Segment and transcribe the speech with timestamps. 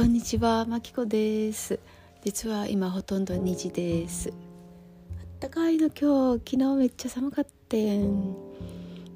[0.00, 1.78] こんにちは、まきこです。
[2.24, 4.30] 実は今ほとんど2時です。
[4.30, 8.34] あったかいの今日昨日めっちゃ寒かったん。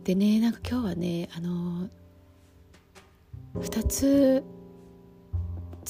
[0.05, 1.89] でねなんか今日はねあの
[3.55, 4.45] 2つ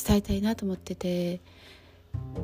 [0.07, 1.41] 伝えたいなと思ってて。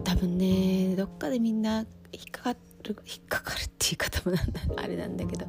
[0.02, 5.46] 多分ねどっかでみんな引っかかる引っかかるって言い方もなんだあれなんだけど。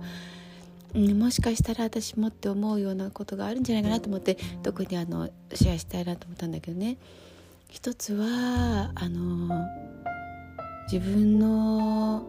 [0.93, 6.97] うん、もしかしたら私もって思うようなことがあるんじゃないかなと思って特にあのシェアしたいなと思ったんだけどね。
[7.69, 9.65] 一つはあの
[10.91, 12.25] 自分の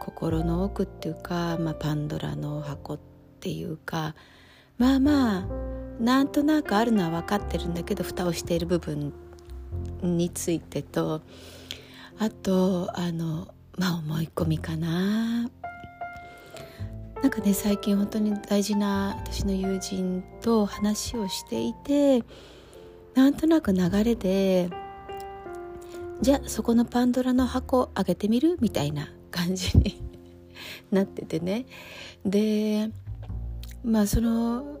[0.00, 2.98] 心の奥っていうか、まあ、パンドラの箱っ
[3.40, 4.14] ていうか
[4.78, 5.46] まあまあ
[6.00, 9.12] なんとなくあるのは分かってるんだけど蓋をしている部分
[10.00, 11.22] についてと
[12.18, 15.50] あとあのまあ思い込みかな
[17.22, 22.22] なんかね最近本当に大事な私の友人と話をしていて
[23.14, 24.70] なんとなく流れで
[26.20, 30.00] じゃあそこのパンドラの箱開けてみるみたいな感じに
[30.90, 31.66] なっててね。
[32.24, 32.90] で
[33.84, 34.78] まあその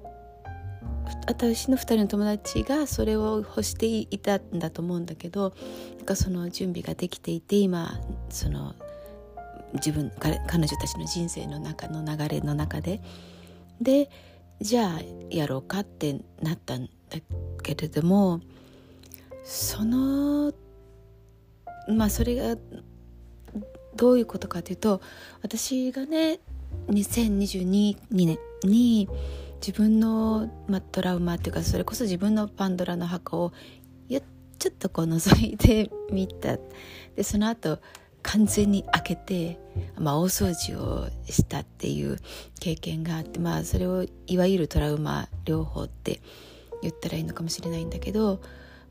[1.26, 5.54] 私の2人の友達がそれを欲していたんだと思うんだけど
[5.96, 8.74] なんかその準備ができていて今その
[9.74, 13.00] 自分彼女たちの人生の中の流れの中で
[13.80, 14.10] で
[14.60, 17.18] じゃあやろうかってなったんだ
[17.62, 18.40] けれども
[19.44, 20.52] その
[21.88, 22.56] まあそれが
[23.96, 25.00] どういうことかというと
[25.42, 26.40] 私がね
[26.88, 29.08] 2022年に
[29.60, 33.52] 自分の、まあ、トラウマっていうかそれこそ自分のパンドラの箱を
[34.58, 36.58] ちょっとこう覗いてみた。
[37.14, 37.78] でその後
[38.22, 39.58] 完全に開けて、
[39.96, 42.18] まあ、大掃除をしたっていう
[42.60, 46.20] 経験があって、まあ、それをいわゆるトラウマ療法って
[46.82, 48.40] 言ったらいいのかもしれないんだけど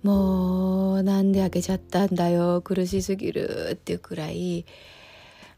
[0.03, 4.65] もうなんで開けちゃったんだよ苦しすぎるっていうくらい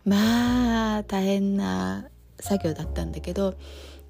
[0.06, 2.07] まあ大変な
[2.40, 3.56] 作業だったんだけど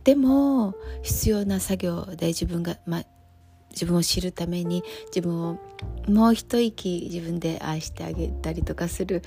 [0.03, 3.03] でも必要な作業で自分が、まあ、
[3.71, 5.59] 自分を知るために自分を
[6.07, 9.21] もう一息自分で愛してあげたりとかする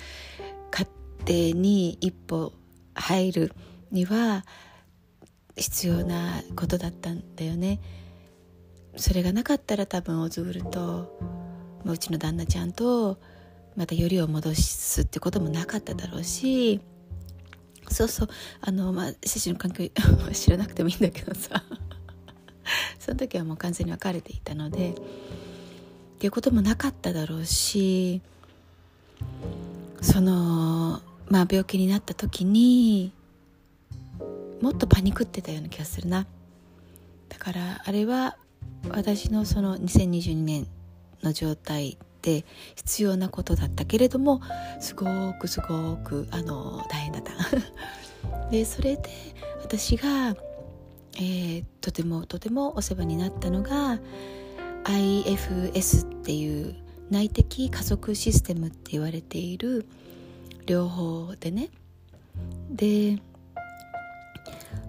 [0.71, 0.85] 過
[1.21, 2.53] 程に一歩
[2.95, 3.53] 入る
[3.91, 4.45] には
[5.57, 7.81] 必要なことだったんだよね。
[8.97, 11.19] それがなかったら多分オズウルと
[11.85, 13.19] うちの旦那ちゃんと
[13.75, 16.81] またよりを戻すってこともなかっただろうし
[17.89, 18.29] そうそう
[18.61, 19.89] あのまあ精子の環境
[20.33, 21.65] 知らなくてもいいんだけどさ
[23.03, 24.95] その時はもう完全に別れていたのでっ
[26.21, 28.23] ていうこともなかっただろうし
[30.01, 33.13] そのまあ病気になった時に
[34.61, 36.27] もっとパニクってたような気がするな。
[37.29, 38.37] だからあれは
[38.91, 40.69] 私のその2022年
[41.25, 42.45] の状態で
[42.77, 44.41] 必要なことだったけれども
[44.79, 45.07] すご
[45.41, 47.33] くすごくあの大変だった。
[48.53, 49.03] でそれで
[49.61, 50.37] 私が
[51.17, 53.99] えー、とてもとてもお世話になったのが
[54.85, 56.75] IFS っていう
[57.11, 59.87] 内的加速システムって言われている
[60.67, 61.71] 療法でね。
[62.71, 63.19] で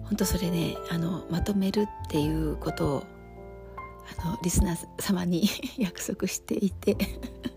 [0.04, 3.04] 本当それねあのまとめるっていうことを
[4.22, 6.96] あのリスナー様に 約束していて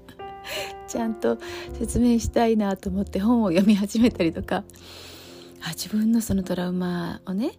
[0.88, 1.38] ちゃんと
[1.78, 4.64] 説明したいなと思って本を読み始めたりとか
[5.62, 7.52] あ自分のそのトラウマをね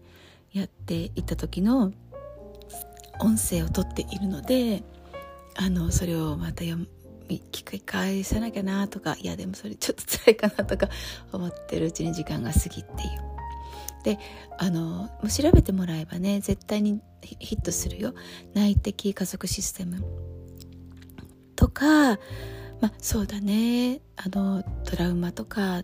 [0.52, 1.92] やっていた時の
[3.20, 4.82] 音声をとっているので
[5.56, 6.76] あのそれをまた読
[7.28, 10.88] み聞き返さなきゃなとかいやでもそれちょっと辛いかなとか
[11.32, 13.38] 思ってるうちに時間が過ぎっていう。
[14.04, 14.18] で
[14.58, 17.00] あの調べてもらえばね絶対に
[17.40, 18.14] ヒットするよ。
[18.54, 20.04] 内的家族システム。
[21.56, 22.16] とか
[22.80, 24.00] まあそうだね。
[24.16, 25.82] あのトラウマとか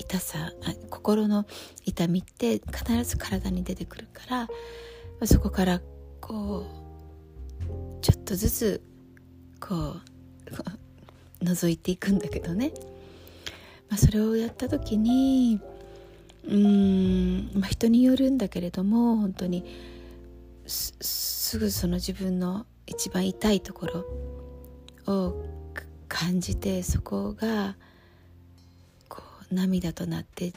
[0.00, 0.52] 痛さ
[0.88, 1.46] 心の
[1.84, 4.48] 痛みって必ず体に出てくるか
[5.20, 5.80] らそこから
[6.20, 8.82] こうちょっとずつ
[9.60, 12.72] こう 覗いていくんだけどね、
[13.90, 15.60] まあ、それをやった時に
[16.48, 19.64] うん、まあ、人によるんだけれども本当に
[20.66, 23.86] すぐその自分の一番痛いとこ
[25.06, 25.44] ろを
[26.08, 27.76] 感じてそこが
[29.50, 30.52] 涙となって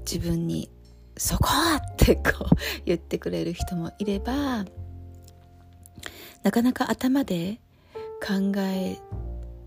[0.00, 0.70] 自分に
[1.16, 4.64] 「そこ!」ってこう言ってくれる人もいれば
[6.42, 7.60] なかなか頭で
[8.26, 8.98] 考え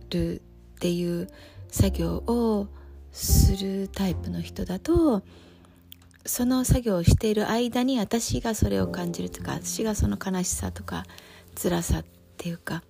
[0.10, 0.42] る
[0.76, 1.28] っていう
[1.70, 2.68] 作業を
[3.12, 5.24] するタイプの人だと
[6.26, 11.06] その作業をしている間に私がそれを感じるとか私がその悲しさとか
[11.62, 12.06] 辛さっ
[12.38, 12.84] ていうか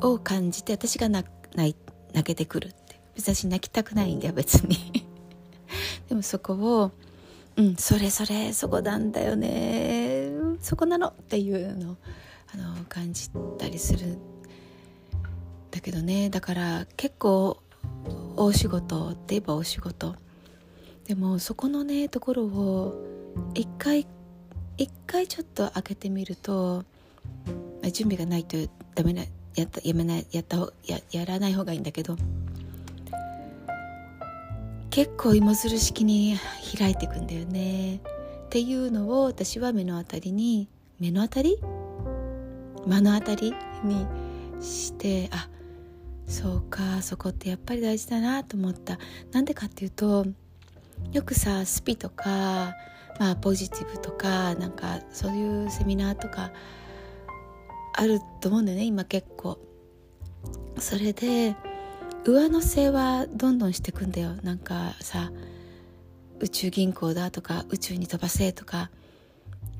[0.00, 1.74] を感じて私が泣泣
[2.22, 2.72] けてくるっ
[3.16, 5.06] 私泣きたくないんだよ別に。
[6.08, 6.92] でもそこを
[7.56, 10.30] うんそれそれそこなんだよね
[10.60, 11.96] そこなのっていうのを
[12.52, 14.18] あの感じたりする
[15.70, 16.30] だけどね。
[16.30, 17.58] だから結構
[18.36, 20.14] 大仕事って言えば大仕事。
[21.06, 22.94] でもそこのねところを
[23.54, 24.06] 一回
[24.76, 26.84] 一回ちょっと開けてみると
[27.92, 28.56] 準備がないと
[28.94, 29.22] ダメな
[29.54, 32.16] やったやめないやったややらない方がいいんだけど
[34.96, 36.38] 結構芋づる式に
[36.78, 37.96] 開いていくんだよね。
[37.96, 38.00] っ
[38.48, 41.58] ていうのを私は目の当たりに目の当たり？
[42.86, 43.52] 目の当たり
[43.84, 44.06] に
[44.62, 45.50] してあ
[46.26, 48.98] そうかそこってやっぱり大事だなと思った。
[49.32, 50.24] なんでかっていうと
[51.12, 52.74] よくさスピとか
[53.20, 56.52] まあポジティブとかなんかそういうセミナーとか
[57.92, 59.58] あると思うんだよね今結構。
[60.78, 61.54] それで
[62.26, 64.34] 上乗せはどんどんしてくんだよ。
[64.42, 65.30] なんかさ
[66.40, 68.90] 宇宙銀行だとか宇宙に飛ばせとか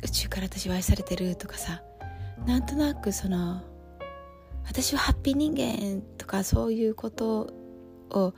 [0.04, 1.82] 宇宙から私は愛されてるとかさ
[2.46, 3.62] なんとなくその
[4.64, 7.52] 私はハッピー人間とかそういうこと
[8.10, 8.32] を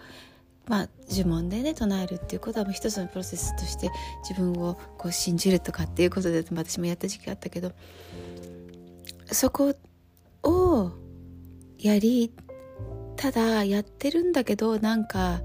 [0.66, 3.90] まあ呪文でね唱えるっていうことは一つのプロセスとして
[4.28, 7.72] 自分をこう信じるとかっていうことで私もやった時期があったけど
[9.26, 9.74] そこ
[10.42, 10.92] を
[11.78, 12.32] やり
[13.18, 15.42] ただやってるんだけどなんか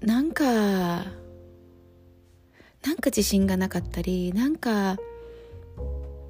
[0.00, 1.04] なんかなん
[2.96, 4.96] か自信がなかったりなんか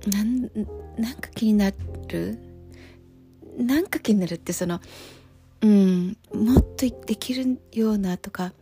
[0.06, 0.50] なん
[0.98, 1.70] なんか気にな
[2.08, 2.38] る？
[3.58, 4.80] なんか気になるってその
[5.60, 8.54] うんもっとできるようなとか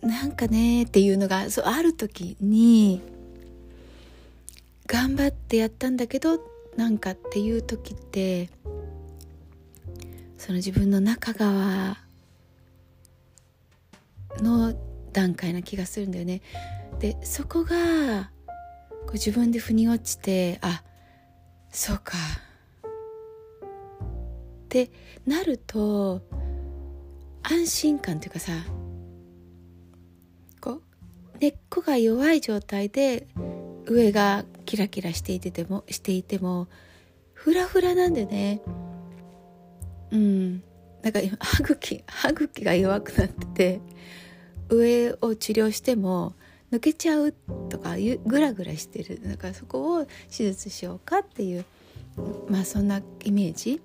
[0.00, 3.02] なんかねっていうのがそうある時に
[4.86, 6.40] 頑張ってやったんだけど
[6.76, 8.48] なんかっていう時って
[10.50, 11.96] その自分の中側
[14.40, 14.74] の
[15.12, 16.42] 段階な気がするんだよね。
[16.98, 18.32] でそこが
[19.02, 20.82] こう自分で腑に落ちてあ
[21.70, 22.18] そうか
[22.84, 22.88] っ
[24.68, 24.90] て
[25.24, 26.20] なると
[27.44, 28.52] 安心感というかさ
[30.60, 30.82] こ
[31.36, 33.28] う根っこが弱い状態で
[33.86, 36.66] 上がキラキラしていててもしていても
[37.34, 38.62] フラフラなんでね
[40.10, 40.62] うん。
[41.02, 43.80] なんか今歯茎歯茎が弱くなってて
[44.68, 46.34] 上を治療しても
[46.70, 47.32] 抜けちゃう
[47.70, 47.96] とか
[48.26, 49.20] グラグラしてる。
[49.24, 51.64] だからそこを手術しようかっていう
[52.48, 53.80] まあそんなイメージ。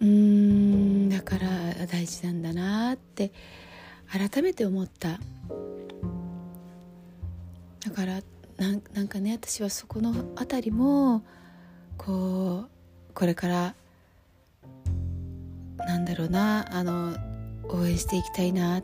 [0.00, 3.32] うんだから大事なんだなって
[4.10, 5.18] 改めて思った。
[7.84, 8.20] だから
[8.58, 11.24] なんかね私はそこの辺りも
[11.96, 13.74] こうこれから
[15.78, 17.16] なんだろうなあの
[17.68, 18.82] 応援していきたいな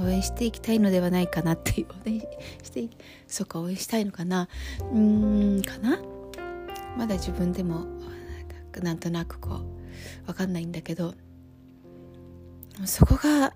[0.00, 2.20] 応援していきたいのではないかなっていう応援
[2.62, 2.88] して
[3.26, 4.48] そうか応援したいのかな。
[4.92, 5.98] うんかな。
[6.96, 7.86] まだ自分でも
[8.82, 11.14] なんとなくこう分かんないんだけど
[12.84, 13.52] そこが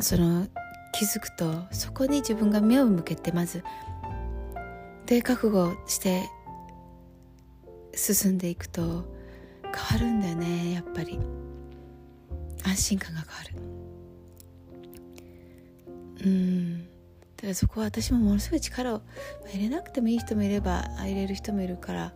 [0.00, 0.48] その
[0.92, 3.62] 気づくとそこに自分が目を向けてまず
[5.06, 6.28] で覚悟して
[7.94, 9.04] 進んでいくと
[9.74, 11.18] 変わるんだよねやっぱり。
[12.64, 13.74] 安心感が変わる。
[16.24, 16.84] うん。
[17.36, 19.02] だからそこは私もものすごい力を
[19.52, 22.12] 入れなくてもいい人もいれば入れる人もいるから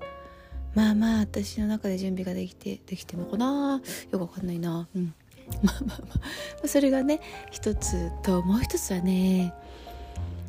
[0.75, 5.15] まあまあ私の中で準備ができてできてるのかなよくわかんないなうん。
[5.63, 6.15] まあまあま
[6.65, 6.69] あ。
[6.69, 9.53] それがね一つともう一つはね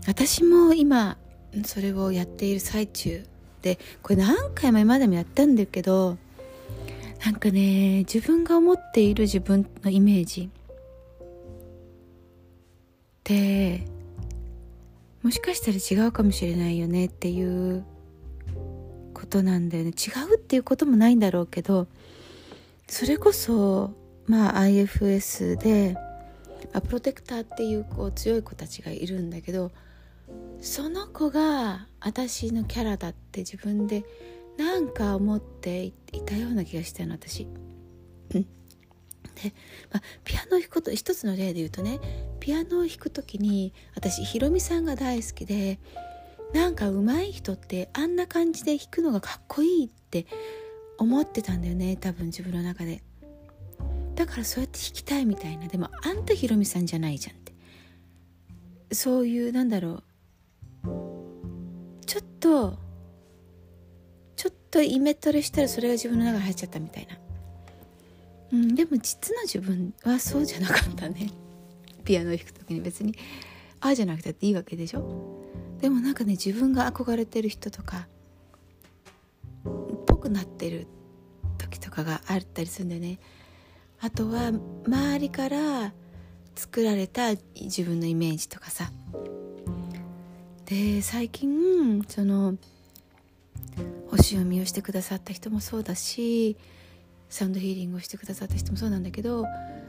[0.08, 1.18] 私も今
[1.66, 3.26] それをやっている最中
[3.62, 6.18] でこれ何回も今でもやったんだけど
[7.26, 10.50] なんかね自分が思っている自分のイメージ。
[13.20, 13.86] って
[15.22, 17.84] もしかしたら違うかもしれないよねっていう
[19.14, 19.92] ことなんだよね。
[19.92, 21.88] 違うっていうこともないんだろうけど
[22.88, 23.94] それこそ
[24.26, 25.94] まあ IFS で、
[26.74, 29.72] まあ、プロテクターっていうこう強い子たちがいるんだけど
[30.62, 34.04] その子が私のキャラだって自分で
[34.60, 35.94] なんか思ってい
[36.26, 37.48] たような気がしたの私。
[38.30, 38.44] で、
[39.90, 42.02] まあ、ピアノを弾くこと一つの例で言うとね
[42.42, 45.80] ピアノを弾く時に私ひろみさんが大好きで
[46.54, 50.26] なんか上手い人ってあんな感じで弾くのがかっこいいって
[50.98, 53.02] 思ってたんだよね多分自分の中で。
[54.16, 55.70] だからそうやって弾きたいみたいな。
[55.70, 57.54] でもあんたひろみさんじゃないじゃんって。
[58.94, 60.04] そういうなんだろ
[60.84, 62.06] う。
[62.06, 62.89] ちょっと
[64.72, 67.18] とイメトレしたらそれが自分の中に入っちゃったみたいな、
[68.52, 71.32] うん、でも実の自分はそうじゃなかったね。
[72.06, 73.16] ピアノを弾く時に別に。
[73.82, 75.44] ああじゃなくていいわけでしょ？
[75.80, 78.08] でもなんかね自分が憧れてる人とか
[79.68, 80.88] っぽくなってる
[81.58, 83.20] 時とかがあったりするんだよね。
[84.02, 84.52] あとは
[84.86, 85.94] 周りから
[86.56, 88.92] 作られた自分のイメージとかさ。
[90.66, 92.58] で最近その
[94.12, 96.58] 星読みをしてくださった人もそうだし
[97.30, 99.46] サウンドヒーリングをしてくださった人もそうなんだけど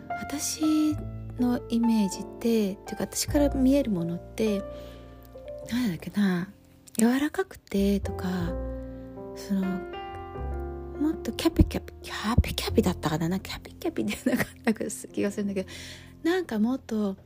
[0.09, 0.95] 私
[1.39, 4.63] のイメージってっていうか私から見えるものって
[5.71, 6.49] 何だっけな
[6.99, 8.29] 柔らかくてとか
[9.37, 9.63] その
[11.01, 15.69] もっとキャピキャピキャピキャピだったかなキャピキャピでなかった気がするんだけど
[16.23, 17.17] なんかもっと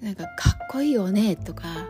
[0.00, 1.88] なんかかっこいいよねとか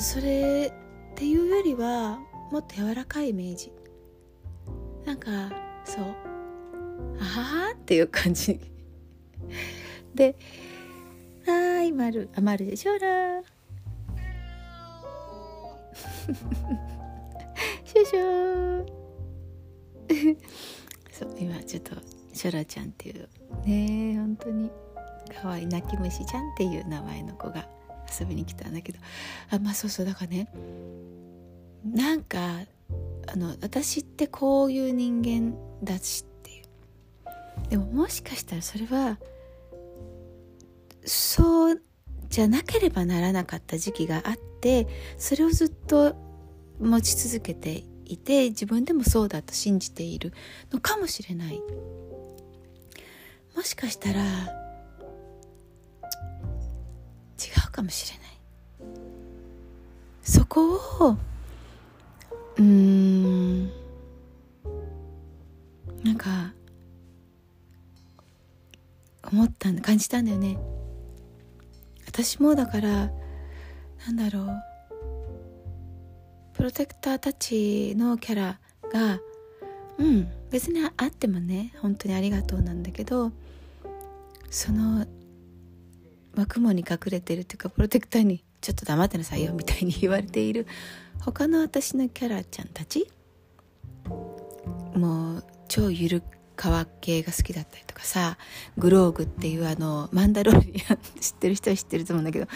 [0.00, 0.72] それ
[1.12, 2.18] っていうよりは
[2.50, 3.72] もっと柔らかいイメージ。
[5.04, 5.30] なんか
[5.84, 6.04] そう。
[7.20, 8.58] あははっていう感じ。
[10.14, 10.36] で
[11.46, 12.28] 「はい丸。
[12.34, 12.98] あ丸でしょ？
[12.98, 13.42] ら」
[17.84, 18.86] シュシュ
[21.12, 21.94] そう今ちょっと
[22.32, 23.28] ショラちゃんっていう
[23.66, 24.70] ね本当に。
[25.40, 27.66] 可愛い泣き虫ちゃんっていう名前の子が
[28.18, 28.98] 遊びに来たんだけど。
[29.50, 30.48] あまあそうそうだからね
[31.84, 32.60] なんか
[33.26, 36.64] あの私ってこういう人間だしっていう。
[37.70, 39.18] でももしかしたらそれは
[41.04, 41.82] そう
[42.28, 44.86] じゃなければならなかった時期があって
[45.18, 46.14] それをずっと
[46.80, 50.32] 持ち続けていて自分でもそうだと信じている
[50.70, 51.60] のかもしれない。
[53.54, 54.22] もしかしたら
[57.72, 58.28] かもしれない。
[60.22, 61.16] そこを
[62.58, 63.66] うん
[66.04, 66.52] なんか
[69.24, 70.58] 思ったんだ感じたんだよね。
[72.06, 73.10] 私もだから
[74.06, 74.62] なんだろう
[76.52, 78.60] プロテクターたちのキャラ
[78.92, 79.18] が
[79.98, 83.32] うん別にあってもね本当にありがとうなんだけど
[84.52, 85.06] その、
[86.34, 90.66] まあ、雲に隠れてるっていうかプロテクターにちょっと黙ってなさいよみたいに言われている
[91.20, 93.10] 他の私のキャラちゃんたち？
[94.94, 96.22] もう超ゆる
[96.56, 98.36] かわ系が好きだったりとかさ
[98.76, 100.58] グローグっていうあのマンダロリ
[100.88, 102.46] アン知ってる人は知ってると思うんだけど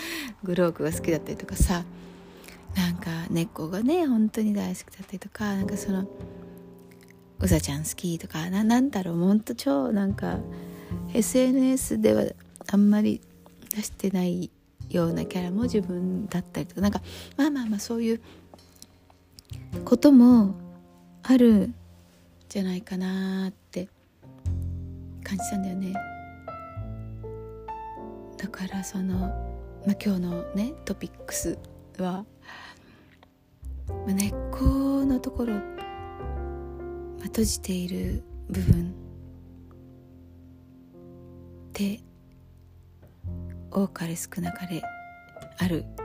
[0.45, 1.85] グローグが好きだったりとかさ
[2.77, 6.07] なんか猫がね本当に大好きだったりとかなんかその
[7.41, 10.39] うさちゃん好きとかななんだろうほんと超なんか
[11.15, 12.25] SNS では
[12.71, 13.21] あんまり
[13.77, 14.51] 出してない
[14.89, 16.81] ようなキャラも自分だったりとか。
[16.81, 17.03] なんか
[17.37, 18.21] まあまあまあそういう
[19.85, 20.55] ことも
[21.23, 21.75] あるん
[22.49, 23.89] じゃないかなって
[25.23, 25.95] 感じたんだよね。
[28.39, 31.59] だからその、まあ、今日のねトピックス
[31.99, 32.25] は、
[33.89, 34.65] まあ、根っこ
[35.05, 38.95] のところ、まあ、閉じている部分
[41.73, 42.01] で
[43.77, 44.83] 多かれ少なかれ
[45.59, 46.05] ある、ま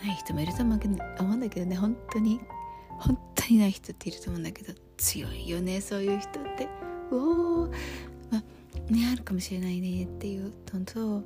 [0.00, 2.40] あ、ない人もいると思うんだけどね本当に
[2.86, 6.68] 本当にない人っていると思うんだけど強いよねそういう人って。
[7.10, 7.66] おお
[8.30, 11.24] まあねあるかもしれないねっていうのと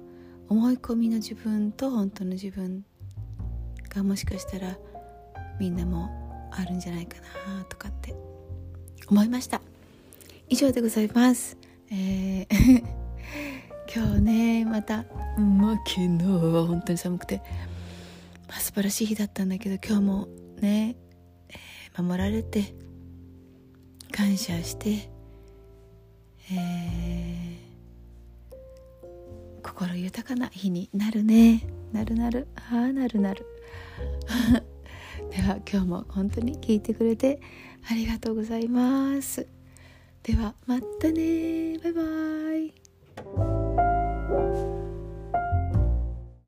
[0.49, 2.87] 思い込みの自分と本当の自分
[3.90, 4.78] がもしかしたら
[5.61, 8.14] みんなもあるんじゃないかなとかって
[9.11, 9.61] 思いました。
[10.49, 11.58] 以上でございます。
[11.90, 12.93] えー
[13.94, 15.04] 今日ねまた、
[15.38, 17.40] まあ、昨日は本当に寒くて、
[18.48, 20.28] まあ、素晴らしい日だったんだけど今日も
[20.60, 20.96] ね、
[21.48, 22.74] えー、守られて
[24.10, 25.08] 感謝して、
[26.52, 31.66] えー、心豊かな日になるね。
[31.92, 32.48] なるなる。
[32.56, 33.46] ああなるなる。
[35.30, 37.40] では今日も本当に聞いてくれて
[37.88, 39.46] ありがとうございます。
[40.24, 41.78] ではまたね。
[41.78, 42.02] バイバ
[43.42, 43.53] イ